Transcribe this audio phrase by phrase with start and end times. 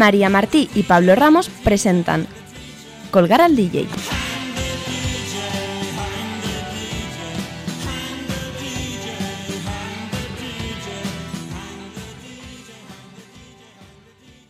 [0.00, 2.26] María Martí y Pablo Ramos presentan
[3.10, 3.86] Colgar al DJ.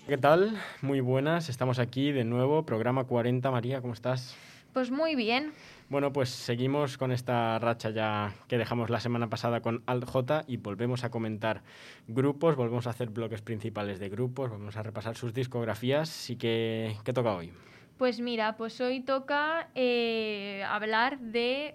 [0.06, 0.56] ¿Qué tal?
[0.82, 3.50] Muy buenas, estamos aquí de nuevo, programa 40.
[3.50, 4.36] María, ¿cómo estás?
[4.72, 5.52] Pues muy bien.
[5.90, 10.08] Bueno, pues seguimos con esta racha ya que dejamos la semana pasada con Alt
[10.46, 11.64] y volvemos a comentar
[12.06, 16.30] grupos, volvemos a hacer bloques principales de grupos, vamos a repasar sus discografías.
[16.30, 17.52] ¿Y qué, qué toca hoy?
[17.98, 21.74] Pues mira, pues hoy toca eh, hablar de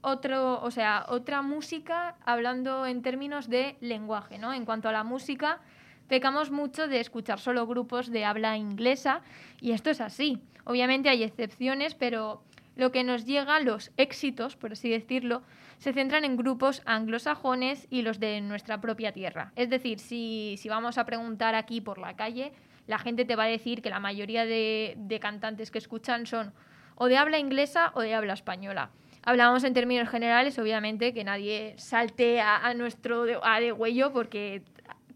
[0.00, 4.54] otro, o sea, otra música hablando en términos de lenguaje, ¿no?
[4.54, 5.58] En cuanto a la música,
[6.06, 9.22] pecamos mucho de escuchar solo grupos de habla inglesa
[9.60, 10.38] y esto es así.
[10.62, 12.42] Obviamente hay excepciones, pero
[12.76, 15.42] lo que nos llega, los éxitos, por así decirlo,
[15.78, 19.52] se centran en grupos anglosajones y los de nuestra propia tierra.
[19.56, 22.52] Es decir, si, si vamos a preguntar aquí por la calle,
[22.86, 26.52] la gente te va a decir que la mayoría de, de cantantes que escuchan son
[26.94, 28.90] o de habla inglesa o de habla española.
[29.22, 34.62] Hablamos en términos generales, obviamente, que nadie salte a, a nuestro a de huello porque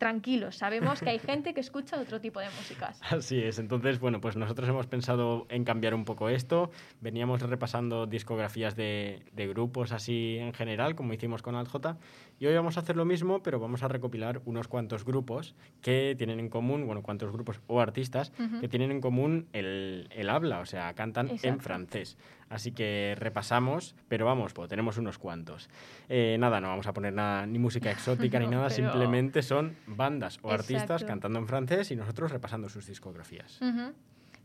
[0.01, 3.01] tranquilos, sabemos que hay gente que escucha otro tipo de músicas.
[3.03, 6.71] Así es, entonces, bueno, pues nosotros hemos pensado en cambiar un poco esto.
[7.01, 11.99] Veníamos repasando discografías de, de grupos así en general, como hicimos con Aljota,
[12.41, 16.15] y hoy vamos a hacer lo mismo, pero vamos a recopilar unos cuantos grupos que
[16.17, 18.61] tienen en común, bueno, cuantos grupos o artistas uh -huh.
[18.61, 21.49] que tienen en común el, el habla, o sea, cantan Exacto.
[21.49, 22.17] en francés.
[22.49, 25.69] Así que repasamos, pero vamos, pues tenemos unos cuantos.
[26.09, 28.91] Eh, nada, no vamos a poner nada, ni música exótica no, ni nada, pero...
[28.91, 30.55] simplemente son bandas o Exacto.
[30.55, 33.61] artistas cantando en francés y nosotros repasando sus discografías.
[33.61, 33.93] Uh -huh.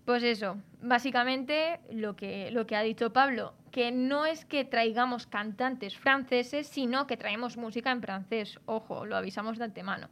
[0.06, 5.26] Pues eso, básicamente lo que, lo que ha dicho Pablo, que no es que traigamos
[5.26, 8.60] cantantes franceses, sino que traemos música en francés.
[8.66, 10.10] Ojo, lo avisamos de antemano.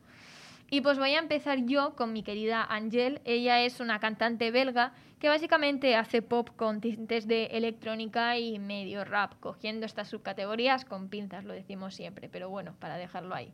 [0.71, 3.21] Y pues voy a empezar yo con mi querida Angel.
[3.23, 9.05] Ella es una cantante belga que básicamente hace pop con tintes de electrónica y medio
[9.05, 13.53] rap, cogiendo estas subcategorías con pinzas, lo decimos siempre, pero bueno, para dejarlo ahí.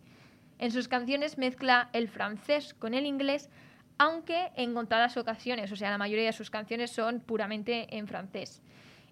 [0.58, 3.50] En sus canciones mezcla el francés con el inglés,
[4.00, 8.64] aunque en contadas ocasiones, o sea, la mayoría de sus canciones son puramente en francés.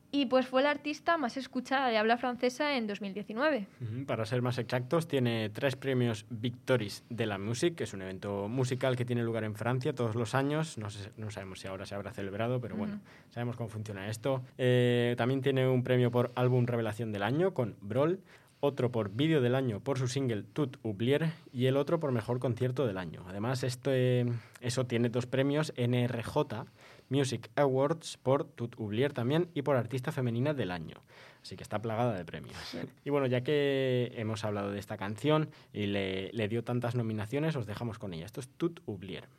[0.10, 3.68] Y pues fue la artista más escuchada de habla francesa en 2019.
[3.82, 4.06] Uh -huh.
[4.06, 8.48] Para ser más exactos, tiene tres premios Victoris de la Musique, que es un evento
[8.48, 10.78] musical que tiene lugar en Francia todos los años.
[10.78, 14.44] No, sé, no sabemos si ahora se habrá celebrado, pero bueno, sabemos cómo funciona esto.
[14.58, 18.22] Eh, también tiene un premio por álbum revelación del año con Brawl
[18.60, 22.40] otro por vídeo del año por su single Tout Oublier y el otro por mejor
[22.40, 23.24] concierto del año.
[23.28, 24.26] Además, este,
[24.62, 26.66] eso tiene dos premios NRJ
[27.10, 31.04] Music Awards por Tout Oublier también y por artista femenina del año.
[31.42, 32.58] Así que está plagada de premios.
[32.70, 32.80] Sí.
[33.06, 37.56] Y bueno, ya que hemos hablado de esta canción y le, le dio tantas nominaciones,
[37.56, 38.26] os dejamos con ella.
[38.26, 39.30] Esto es Tout Oublier.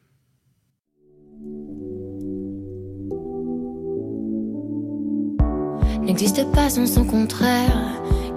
[6.00, 8.07] N'existe pas sans son contraire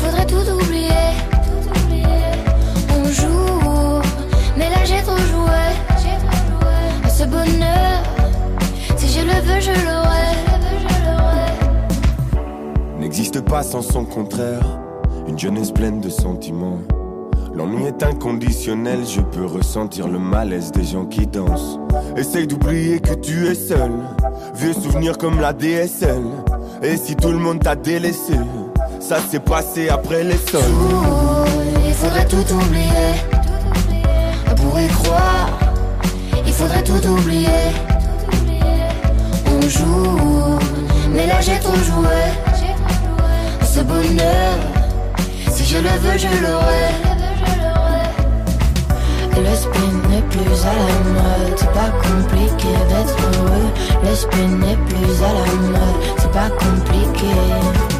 [0.00, 1.06] faudrait tout oublier.
[1.46, 2.30] tout oublier.
[2.96, 4.00] On joue,
[4.56, 5.60] mais là j'ai trop joué.
[7.04, 8.02] À ce bonheur,
[8.96, 10.10] si je le veux, je l'aurai.
[12.98, 14.64] N'existe pas sans son contraire.
[15.26, 16.78] Une jeunesse pleine de sentiments.
[17.54, 21.78] L'ennui est inconditionnel, je peux ressentir le malaise des gens qui dansent.
[22.16, 23.92] Essaye d'oublier que tu es seul.
[24.54, 26.22] Vieux souvenirs comme la DSL.
[26.82, 28.34] Et si tout le monde t'a délaissé,
[29.00, 30.60] ça s'est passé après les sols.
[31.86, 33.10] il faudrait tout oublier.
[34.50, 35.50] On pourrait croire,
[36.46, 37.48] il faudrait tout oublier.
[39.46, 40.58] On joue,
[41.12, 42.20] mais là j'ai trop joué.
[43.64, 44.58] Ce bonheur,
[45.50, 46.90] si je le veux, je l'aurai.
[49.36, 53.70] Le spin n'est plus à la mode, c'est pas compliqué d'être heureux.
[54.04, 57.99] Le spin n'est plus à la mode, c'est pas compliqué.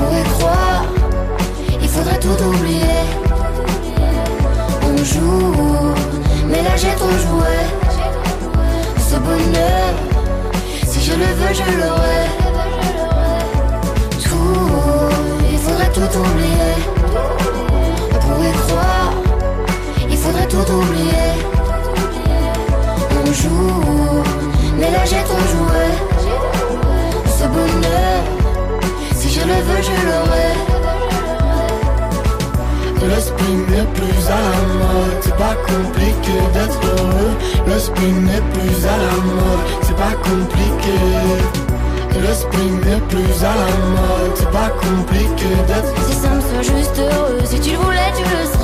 [0.00, 0.84] On pourrait croire,
[1.82, 3.00] il faudrait tout oublier.
[4.82, 5.94] On joue,
[6.48, 7.56] mais là j'ai trop joué.
[9.10, 9.92] Ce bonheur,
[10.86, 12.22] si je le veux, je l'aurai.
[14.22, 15.10] Tout,
[15.52, 16.72] il faudrait tout oublier.
[18.14, 19.12] On pourrait croire,
[20.08, 21.28] il faudrait tout oublier.
[23.22, 24.22] On joue,
[24.78, 25.84] mais là j'ai trop joué.
[27.38, 28.39] Ce bonheur,
[29.40, 30.50] je le veux, je l'aurai.
[33.02, 37.34] Le spin n'est plus à la mode, c'est pas compliqué d'être heureux.
[37.66, 40.96] Le spin n'est plus à la mode, c'est pas compliqué.
[42.20, 46.98] Le spin n'est plus à la mode, c'est pas compliqué d'être C'est simple, sois juste
[46.98, 47.38] heureux.
[47.44, 48.59] Si tu le voulais, tu le serais.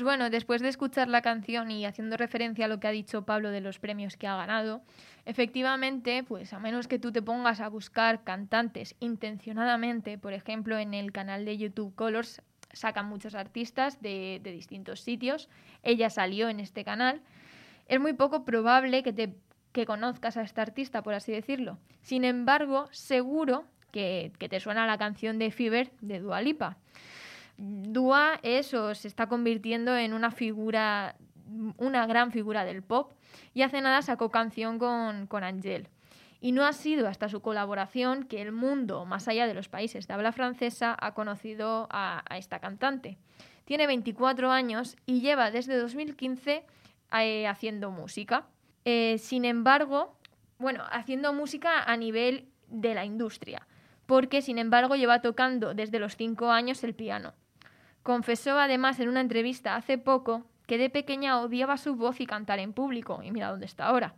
[0.00, 3.26] Pues bueno, después de escuchar la canción y haciendo referencia a lo que ha dicho
[3.26, 4.80] Pablo de los premios que ha ganado,
[5.26, 10.94] efectivamente, pues a menos que tú te pongas a buscar cantantes intencionadamente, por ejemplo, en
[10.94, 12.40] el canal de YouTube Colors
[12.72, 15.50] sacan muchos artistas de, distintos sitios,
[15.82, 17.20] ella salió en este canal,
[17.86, 19.34] es muy poco probable que te
[19.72, 21.76] que conozcas a este artista, por así decirlo.
[22.00, 26.78] Sin embargo, seguro que, te suena la canción de Fever de Dua Lipa.
[27.62, 31.16] Dua es o se está convirtiendo en una figura,
[31.76, 33.12] una gran figura del pop
[33.52, 35.88] y hace nada sacó canción con, con Angel.
[36.40, 40.08] Y no ha sido hasta su colaboración que el mundo, más allá de los países
[40.08, 43.18] de habla francesa, ha conocido a, esta cantante.
[43.66, 46.64] Tiene 24 años y lleva desde 2015
[47.12, 48.46] eh, haciendo música.
[48.86, 50.16] Eh, sin embargo,
[50.58, 53.66] bueno, haciendo música a nivel de la industria,
[54.06, 57.34] porque sin embargo lleva tocando desde los 5 años el piano.
[58.02, 62.58] Confesó además en una entrevista hace poco que de pequeña odiaba su voz y cantar
[62.58, 64.14] en público, y mira dónde está ahora.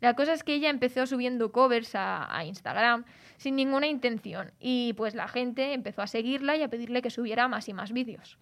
[0.00, 3.04] La cosa es que ella empezó subiendo covers a, a, Instagram
[3.36, 7.46] sin ninguna intención y pues la gente empezó a seguirla y a pedirle que subiera
[7.46, 8.38] más y más vídeos.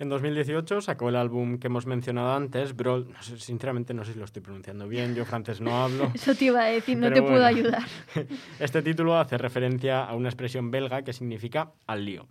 [0.00, 3.12] En 2018 sacó el álbum que hemos mencionado antes, Brawl.
[3.12, 6.10] No sé, sinceramente no sé si lo estoy pronunciando bien, yo francés no hablo.
[6.14, 7.36] Eso te iba a decir, no te bueno.
[7.36, 7.84] puedo ayudar.
[8.58, 12.26] Este título hace referencia a una expresión belga que significa al lío.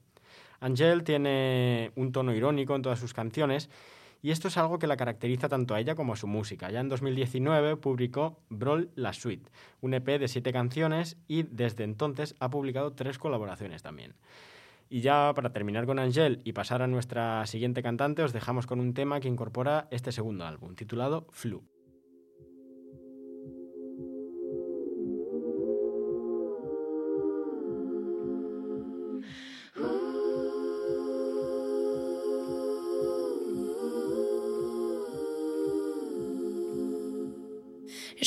[0.64, 3.70] Angel tiene un tono irónico en todas sus canciones
[4.22, 6.72] y esto es algo que la caracteriza tanto a ella como a su música.
[6.72, 9.52] Ya en 2019 publicó Brawl La Suite,
[9.82, 14.16] un EP de siete canciones y desde entonces ha publicado tres colaboraciones también.
[14.90, 18.80] Y ya para terminar con Angel y pasar a nuestra siguiente cantante, os dejamos con
[18.80, 21.73] un tema que incorpora este segundo álbum, titulado Flu.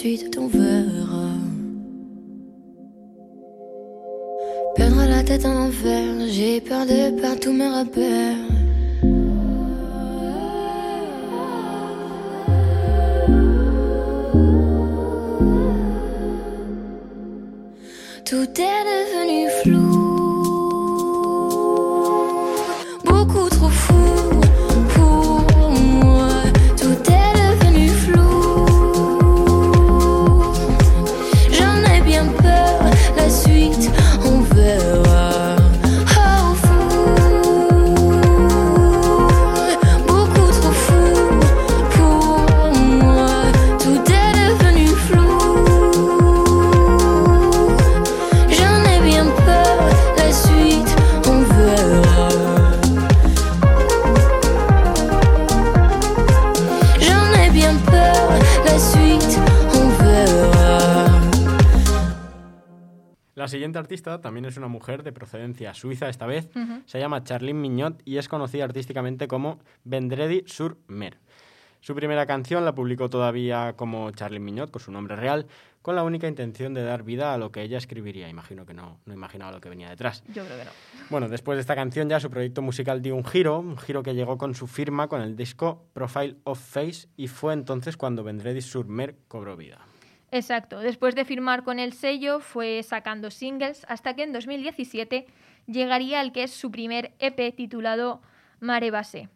[0.00, 1.28] Enfer, la suite on verra.
[4.76, 8.36] Perdre la tête en enfer, j'ai peur de perdre tous mes repères.
[18.24, 19.19] Tout est devenu
[63.70, 66.48] siguiente artista también es una mujer de procedencia suiza esta vez.
[66.86, 71.18] Se llama Charlene Mignot y es conocida artísticamente como Vendredi sur Mer.
[71.80, 75.46] Su primera canción la publicó todavía como Charlene Mignot, con su nombre real,
[75.82, 78.28] con la única intención de dar vida a lo que ella escribiría.
[78.28, 80.24] Imagino que no, no imaginaba lo que venía detrás.
[80.34, 80.72] Yo creo que no.
[81.08, 84.14] Bueno, después de esta canción ya su proyecto musical dio un giro, un giro que
[84.14, 88.62] llegó con su firma con el disco Profile of Face y fue entonces cuando Vendredi
[88.62, 89.78] sur Mer cobró vida.
[90.32, 90.78] Exacto.
[90.80, 95.26] Después de firmar con el sello, fue sacando singles hasta que en 2017
[95.66, 98.20] llegaría el que es su primer EP titulado
[98.60, 99.28] Mare Basé.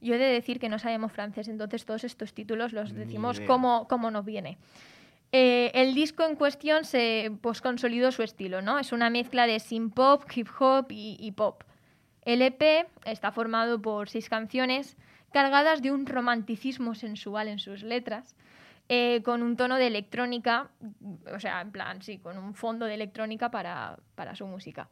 [0.00, 3.88] Yo he de decir que no sabemos francés, entonces todos estos títulos los decimos como,
[3.88, 4.58] como nos viene.
[5.32, 8.78] Eh, el disco en cuestión se pues, consolidó su estilo, ¿no?
[8.78, 11.64] Es una mezcla de synth pop, hip hop y, y pop.
[12.22, 14.96] El EP está formado por seis canciones
[15.32, 18.36] cargadas de un romanticismo sensual en sus letras,
[18.88, 20.70] eh, con un tono de electrónica,
[21.34, 24.88] o sea, en plan, sí, con un fondo de electrónica para, para su música.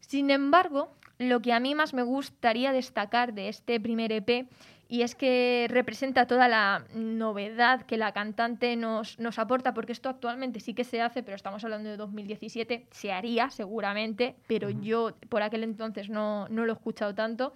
[0.00, 4.48] Sin embargo, lo que a mí más me gustaría destacar de este primer EP
[4.88, 10.08] y es que representa toda la novedad que la cantante nos, nos aporta, porque esto
[10.08, 15.14] actualmente sí que se hace, pero estamos hablando de 2017, se haría seguramente, pero yo
[15.28, 17.52] por aquel entonces no, no lo he escuchado tanto,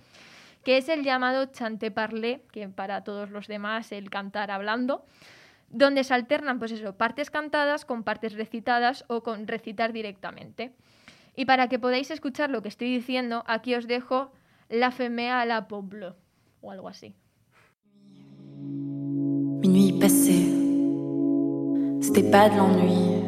[0.63, 5.05] que es el llamado chante parlé, que para todos los demás el cantar hablando,
[5.73, 10.73] donde se alternan pues eso, partes cantadas con partes recitadas o con recitar directamente.
[11.35, 14.31] Y para que podáis escuchar lo que estoy diciendo, aquí os dejo
[14.69, 16.15] La Femea à la Poblo
[16.61, 17.15] o algo así.
[19.63, 20.45] Minuit passé,
[22.01, 23.23] c'était pas de l'ennui.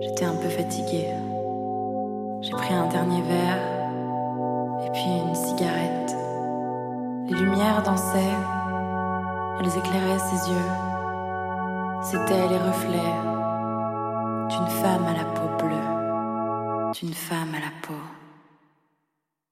[0.00, 1.12] J'étais un peu fatiguée.
[2.42, 3.60] J'ai pris un dernier verre
[4.86, 6.16] et puis une cigarette.
[7.28, 8.36] Les lumières dansaient,
[9.60, 10.85] elles éclairaient ses yeux.
[12.08, 13.14] C'étaient les reflets
[14.48, 18.00] d'une femme à la peau bleue, d'une femme à la peau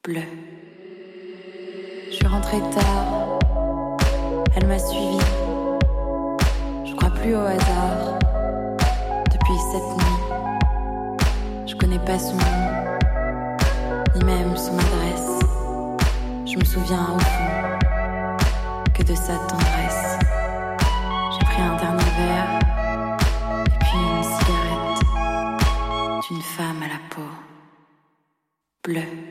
[0.04, 0.20] bleue.
[2.10, 3.40] Je suis rentrée tard,
[4.54, 5.18] elle m'a suivi.
[6.84, 8.20] Je crois plus au hasard.
[9.32, 10.22] Depuis cette nuit,
[11.66, 12.96] je connais pas son nom,
[14.14, 15.40] ni même son adresse.
[16.46, 20.23] Je me souviens au fond que de sa tendresse.
[22.16, 25.00] Et puis une cigarette
[26.28, 27.30] d'une femme à la peau
[28.84, 29.23] bleue.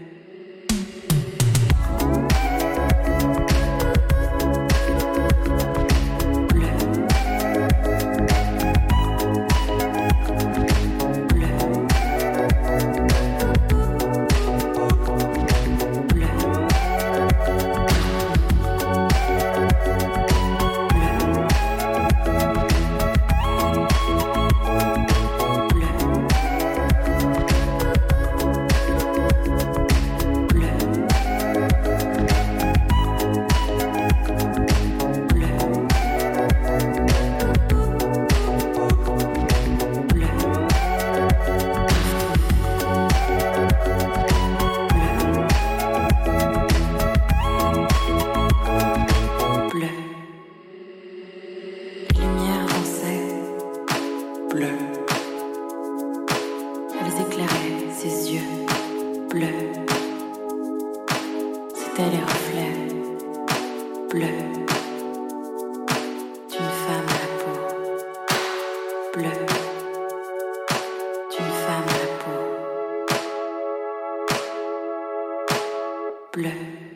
[76.33, 76.92] Bleu.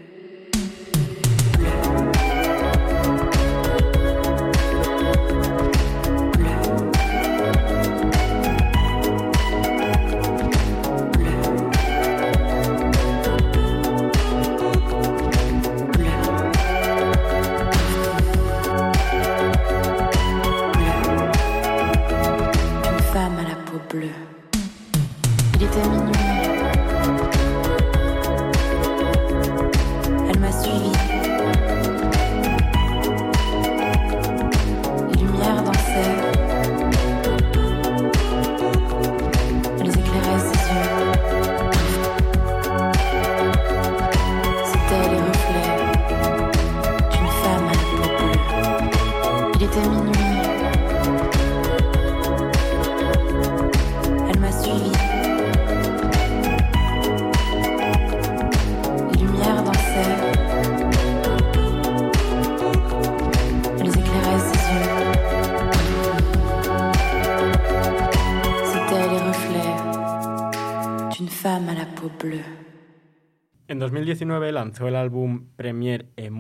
[72.10, 72.46] Bleue.
[73.68, 76.32] En 2019 lanzó el álbum Premier et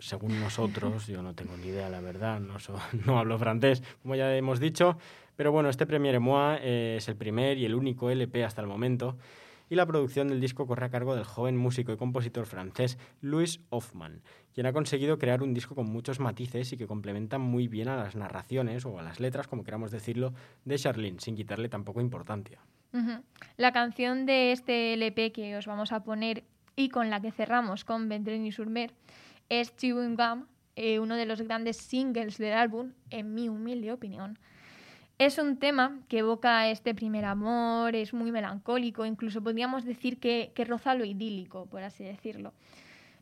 [0.00, 2.74] según nosotros, yo no tengo ni idea, la verdad, no, so-
[3.06, 4.98] no hablo francés, como ya hemos dicho,
[5.36, 6.22] pero bueno, este Premier et
[6.62, 9.16] eh, es el primer y el único LP hasta el momento,
[9.68, 13.60] y la producción del disco corre a cargo del joven músico y compositor francés Louis
[13.70, 14.22] Hoffman,
[14.52, 17.96] quien ha conseguido crear un disco con muchos matices y que complementan muy bien a
[17.96, 20.34] las narraciones o a las letras, como queramos decirlo,
[20.64, 22.58] de Charlene, sin quitarle tampoco importancia.
[23.56, 26.44] La canción de este LP que os vamos a poner
[26.76, 28.92] y con la que cerramos con Vendredi sur Mer
[29.48, 34.38] es Chewing Gum, eh, uno de los grandes singles del álbum, en mi humilde opinión.
[35.18, 40.52] Es un tema que evoca este primer amor, es muy melancólico, incluso podríamos decir que,
[40.54, 42.54] que roza lo idílico, por así decirlo.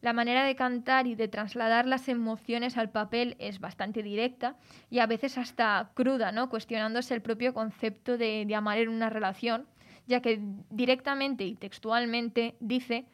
[0.00, 4.56] La manera de cantar y de trasladar las emociones al papel es bastante directa
[4.90, 6.48] y a veces hasta cruda, ¿no?
[6.48, 9.66] cuestionándose el propio concepto de, amar en una relación,
[10.06, 13.06] ya que directamente y textualmente dice,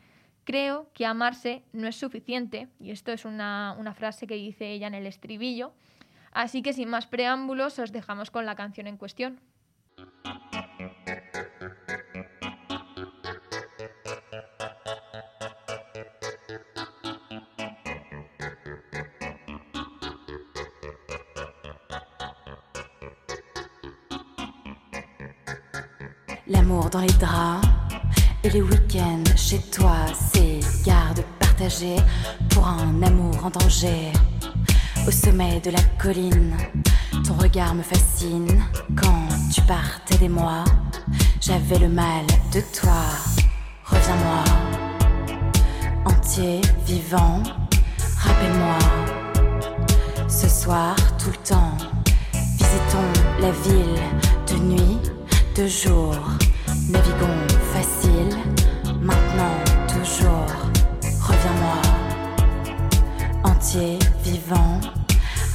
[0.45, 4.87] creo que amarse no es suficiente, y esto es una, una frase que dice ella
[4.87, 5.73] en el estribillo,
[6.33, 9.41] así que sin más preámbulos os dejamos con la canción en cuestión.
[26.95, 27.67] Dans les draps
[28.45, 29.97] et les week-ends chez toi,
[30.33, 31.97] c'est garde partagée
[32.51, 34.13] pour un amour en danger.
[35.05, 36.57] Au sommet de la colline,
[37.27, 38.63] ton regard me fascine.
[38.95, 40.65] Quand tu partais des mois,
[41.41, 43.03] j'avais le mal de toi.
[43.87, 44.45] Reviens-moi,
[46.05, 47.43] entier, vivant,
[48.19, 48.79] rappelle-moi.
[50.29, 51.77] Ce soir, tout le temps,
[52.33, 54.01] visitons la ville
[54.47, 54.99] de nuit,
[55.57, 56.15] de jour.
[56.95, 58.37] Naviguons facile,
[59.01, 59.57] maintenant,
[59.89, 60.47] toujours.
[61.29, 61.83] Reviens-moi,
[63.43, 64.81] entier, vivant,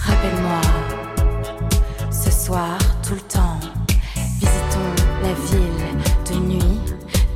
[0.06, 0.62] rappelle-moi.
[2.12, 3.58] Ce soir, tout le temps,
[4.42, 4.92] visitons
[5.24, 5.88] la ville
[6.30, 6.82] de nuit,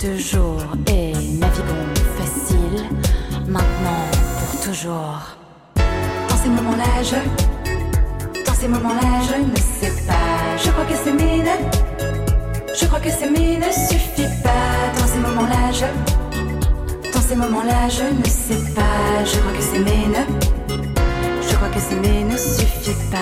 [0.01, 2.83] de jour et naviguons facile,
[3.47, 4.03] maintenant,
[4.37, 5.21] pour toujours.
[6.27, 7.15] Dans ces moments-là, je
[8.45, 10.57] dans ces moments-là, je ne sais pas.
[10.57, 11.82] Je crois que s'aimer ne,
[12.75, 14.99] je crois que s'aimer ne suffit pas.
[14.99, 19.23] Dans ces moments-là, je, dans ces moments-là, je ne sais pas.
[19.25, 20.23] Je crois que s'aimer ne,
[21.47, 23.17] je crois que s'aimer ne suffit pas.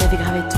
[0.00, 0.57] J'avais gravé ton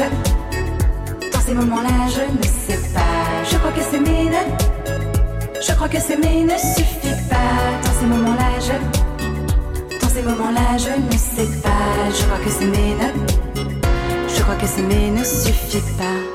[0.00, 3.44] dans ces moments-là, je ne sais pas.
[3.50, 7.36] Je crois que s'aimer ne, je crois que s'aimer ne suffit pas.
[7.84, 12.10] Dans ces moments-là, je, dans ces moments-là, je ne sais pas.
[12.10, 16.31] Je crois que s'aimer ne, je crois que s'aimer ne suffit pas.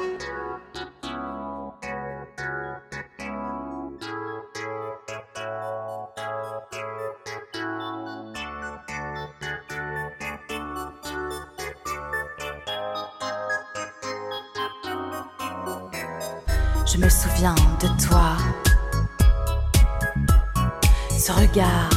[21.58, 21.90] Regard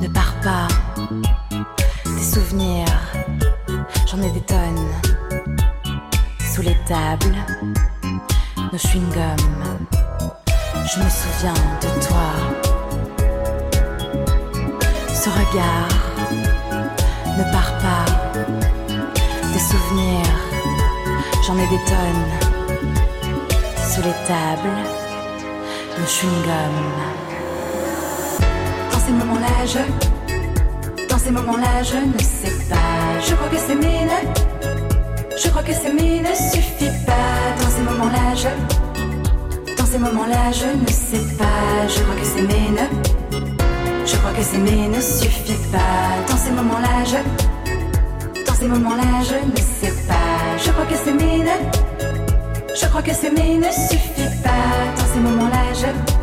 [0.00, 0.68] ne part pas.
[2.04, 2.86] Des souvenirs,
[4.06, 4.88] j'en ai des tonnes.
[6.52, 7.36] Sous les tables,
[8.72, 9.86] nos chewing-gums.
[10.90, 12.28] Je me souviens de toi.
[15.14, 15.88] Ce regard
[17.38, 18.06] ne part pas.
[19.52, 20.38] Des souvenirs,
[21.46, 22.28] j'en ai des tonnes.
[23.76, 24.76] Sous les tables,
[25.98, 27.27] nos chewing-gums.
[29.08, 31.06] Ces moments-là, je.
[31.08, 33.18] Dans ces moments-là, je ne sais pas.
[33.26, 34.10] Je crois que c'est mine.
[35.42, 37.54] Je crois que c'est mine ne suffit pas.
[37.58, 39.74] Dans ces moments-là, je.
[39.78, 41.88] Dans ces moments-là, je ne sais pas.
[41.88, 42.80] Je crois que c'est mine.
[44.04, 46.28] Je crois que c'est mais ne suffit pas.
[46.28, 48.44] Dans ces moments-là, je.
[48.44, 50.58] Dans ces moments-là, je ne sais pas.
[50.62, 52.76] Je crois que c'est mais ne.
[52.78, 55.00] Je crois que c'est mais ne suffit pas.
[55.00, 56.17] Dans ces moments-là, je.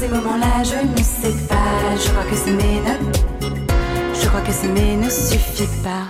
[0.00, 1.94] Dans ces moments-là, je ne sais pas.
[1.94, 3.12] Je crois que c'est mais ne.
[4.14, 6.08] Je crois que c'est mais ne suffit pas.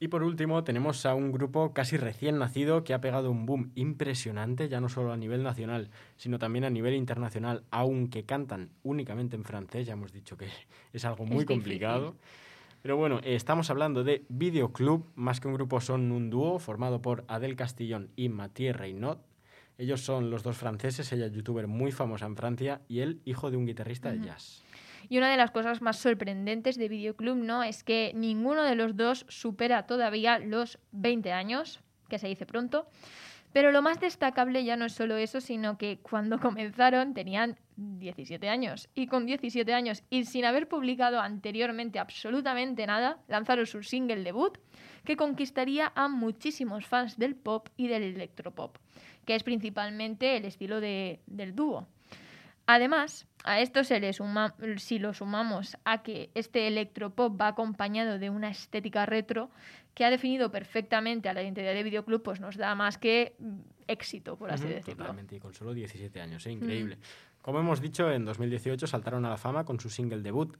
[0.00, 3.72] Y por último tenemos a un grupo casi recién nacido que ha pegado un boom
[3.74, 9.36] impresionante, ya no solo a nivel nacional, sino también a nivel internacional, aunque cantan únicamente
[9.36, 10.46] en francés, ya hemos dicho que
[10.94, 11.56] es algo muy Es difícil.
[11.56, 12.14] complicado.
[12.80, 17.02] Pero bueno, eh, estamos hablando de Videoclub, más que un grupo son un dúo formado
[17.02, 19.33] por Adel Castillón y Mathieu Reynot.
[19.78, 23.50] Ellos son los dos franceses, ella es youtuber muy famosa en Francia y él hijo
[23.50, 24.62] de un guitarrista de jazz.
[25.08, 27.62] Y una de las cosas más sorprendentes de Videoclub, ¿no?
[27.62, 32.86] Es que ninguno de los dos supera todavía los 20 años, que se dice pronto.
[33.52, 38.48] Pero lo más destacable ya no es solo eso, sino que cuando comenzaron tenían 17
[38.48, 38.88] años.
[38.96, 44.58] Y con 17 años y sin haber publicado anteriormente absolutamente nada, lanzaron su single debut,
[45.04, 48.78] que conquistaría a muchísimos fans del pop y del electropop,
[49.24, 51.86] que es principalmente el estilo de- del dúo.
[52.66, 58.18] Además, a esto se le suma, si lo sumamos a que este electropop va acompañado
[58.18, 59.50] de una estética retro
[59.92, 63.56] que ha definido perfectamente a la identidad de Videoclub, pues nos da más que mm,
[63.86, 65.04] éxito, por así decirlo.
[65.04, 66.52] Totalmente, y con solo 17 años, ¿eh?
[66.52, 66.96] increíble.
[67.42, 70.56] Como hemos dicho, en 2018 saltaron a la fama con su single debut.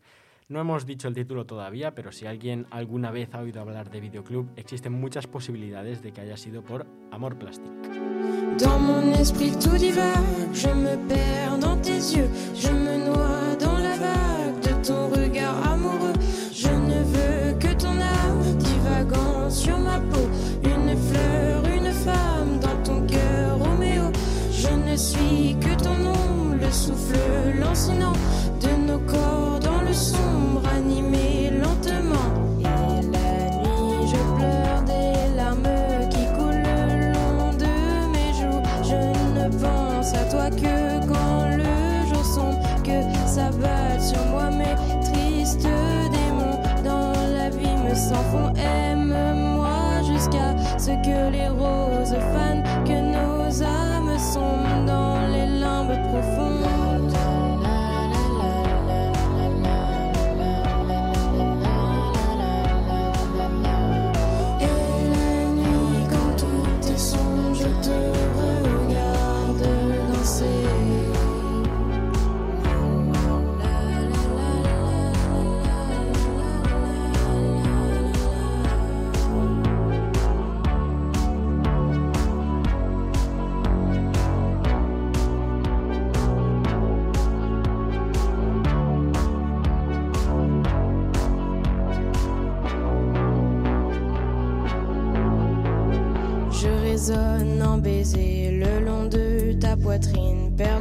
[0.46, 4.00] No hemos dicho el título todavía, pero si alguien alguna vez ha oído hablar de
[4.00, 7.72] Videoclub, existen muchas posibilidades de que haya sido por Amor Plastic.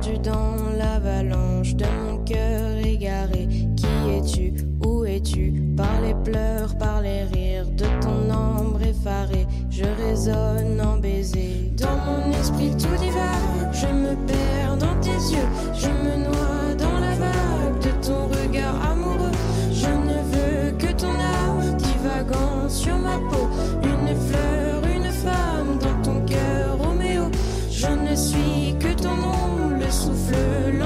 [0.06, 0.43] You don't.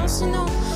[0.08, 0.67] personal.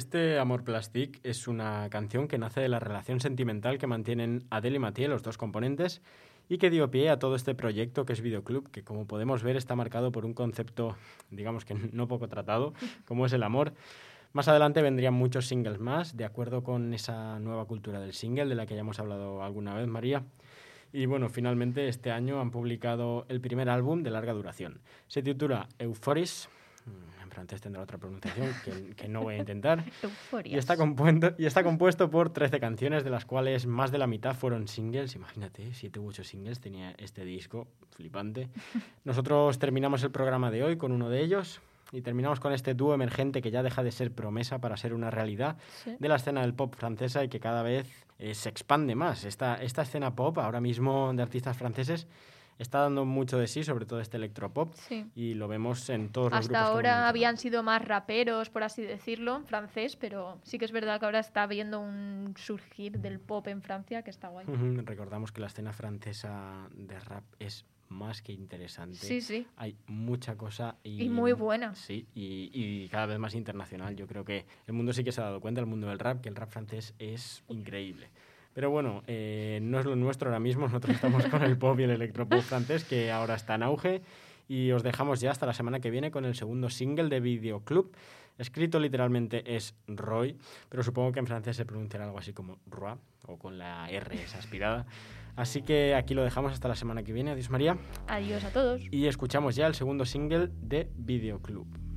[0.00, 4.76] Este Amor Plastic es una canción que nace de la relación sentimental que mantienen Adele
[4.76, 6.00] y Mathieu, los dos componentes,
[6.48, 9.58] y que dio pie a todo este proyecto que es Videoclub, que como podemos ver
[9.58, 10.96] está marcado por un concepto,
[11.30, 12.72] digamos que no poco tratado,
[13.04, 13.74] como es el amor.
[14.32, 18.54] Más adelante vendrían muchos singles más, de acuerdo con esa nueva cultura del single de
[18.54, 20.24] la que ya hemos hablado alguna vez, María.
[20.94, 24.80] Y bueno, finalmente este año han publicado el primer álbum de larga duración.
[25.08, 26.48] Se titula Euphoris,
[27.30, 29.84] en francés tendrá otra pronunciación que, que no voy a intentar.
[30.44, 34.06] y, está compuesto, y está compuesto por 13 canciones, de las cuales más de la
[34.08, 35.14] mitad fueron singles.
[35.14, 38.48] Imagínate, 7 u 8 singles tenía este disco, flipante.
[39.04, 41.60] Nosotros terminamos el programa de hoy con uno de ellos,
[41.92, 45.10] y terminamos con este dúo emergente que ya deja de ser promesa para ser una
[45.10, 45.96] realidad Sí.
[45.98, 49.24] de la escena del pop francesa y que cada vez eh, se expande más.
[49.24, 52.06] Esta, esta escena pop, ahora mismo de artistas franceses,
[52.60, 55.06] está dando mucho de sí, sobre todo este electropop, Sí.
[55.14, 56.68] y lo vemos en todos los Hasta grupos.
[56.82, 60.72] que ahora habían sido más raperos, por así decirlo, en francés, pero sí que es
[60.72, 64.46] verdad que ahora está habiendo un surgir del pop en Francia que está guay.
[64.84, 68.94] Recordamos que la escena francesa de rap es más que interesante.
[68.98, 69.48] Sí, sí.
[69.56, 71.74] Hay mucha cosa y, Y muy buena.
[71.74, 73.96] Sí, y, y cada vez más internacional.
[73.96, 76.20] Yo creo que el mundo sí que se ha dado cuenta, el mundo del rap,
[76.20, 78.10] que el rap francés es increíble.
[78.52, 80.66] Pero bueno, eh, no es lo nuestro ahora mismo.
[80.66, 84.02] Nosotros estamos con el pop y el electropop francés, que ahora está en auge.
[84.48, 87.92] Y os dejamos ya hasta la semana que viene con el segundo single de Videoclub.
[88.38, 90.36] Escrito literalmente es Roy,
[90.68, 92.94] pero supongo que en francés se pronunciará algo así como Roi,
[93.26, 94.86] o con la R esa aspirada.
[95.36, 97.30] Así que aquí lo dejamos hasta la semana que viene.
[97.30, 97.76] Adiós María.
[98.08, 98.82] Adiós a todos.
[98.90, 101.89] Y escuchamos ya el segundo single de Videoclub.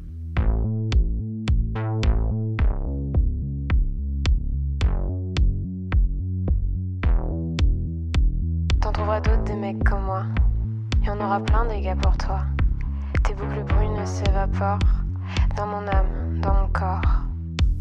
[9.84, 10.24] Comme moi.
[11.06, 12.42] Et on aura plein des gars pour toi.
[13.24, 14.80] Tes boucles brunes s'évaporent
[15.58, 17.23] dans mon âme, dans mon corps.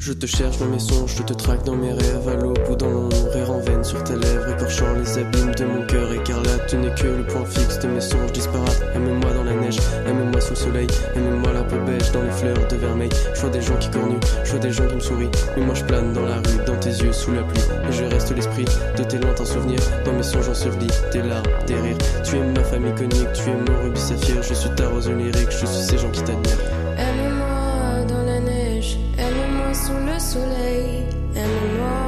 [0.05, 2.75] Je te cherche dans mes songes, je te traque dans mes rêves, à l'aube ou
[2.75, 6.67] dans l'ombre, rire en veine sur tes lèvres, écorchant les abîmes de mon cœur écarlate.
[6.67, 8.83] Tu n'es que le point fixe de mes songes disparates.
[8.97, 12.67] Aime-moi dans la neige, aime-moi sous le soleil, aime-moi la peau beige dans les fleurs
[12.67, 13.11] de vermeil.
[13.33, 15.75] Je vois des gens qui cornuent, je vois des gens qui me sourient, mais moi
[15.77, 17.63] je plane dans la rue, dans tes yeux, sous la pluie.
[17.89, 18.65] Et je reste l'esprit
[18.99, 21.99] de tes lointains souvenirs, dans mes songes ensevelis, tes larmes, tes rires.
[22.25, 25.53] Tu es ma famille conique, tu es mon rubis saphir, je suis ta rose lyrique,
[25.53, 26.59] je suis ces gens qui t'admirent.
[31.37, 31.99] Aime-moi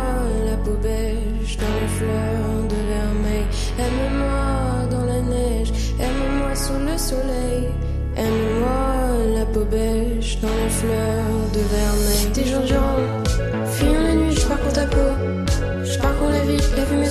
[0.47, 3.47] la peau dans les fleurs de vermeil,
[3.79, 7.69] aime-moi dans la neige, aime-moi sous le soleil,
[8.17, 12.33] aime-moi la peau dans les fleurs de vermeil.
[12.35, 12.94] Des jours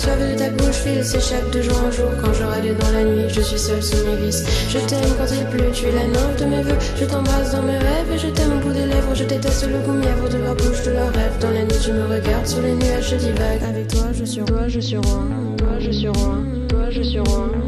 [0.04, 3.04] suave de ta bouche file, s'échappe de jour en jour quand je râle dans la
[3.04, 3.30] nuit.
[3.30, 4.44] Je suis seule sous mes vis.
[4.70, 6.80] Je t'aime quand il pleut, tu es la nymphe de mes voeux.
[7.00, 9.16] Je t'embrasse dans mes rêves et je t'aime au bout des lèvres.
[9.16, 11.38] Je déteste le goût mièvre de leur bouche, de leurs rêves.
[11.40, 13.64] Dans la nuit, tu me regardes sur les nuages, je divague.
[13.64, 15.24] Avec toi, je suis toi, je suis roi.
[15.58, 16.38] Toi, je suis roi.
[16.68, 17.63] Toi, je suis roi.